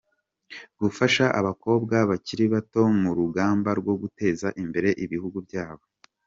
Gufasha 0.81 1.25
abakobwa 1.39 1.95
bakiri 2.09 2.45
bato 2.53 2.81
mu 3.01 3.11
rugamba 3.17 3.69
rwo 3.79 3.93
guteza 4.01 4.47
imbere 4.63 4.89
ibihugu 5.03 5.37
byabo. 5.47 5.85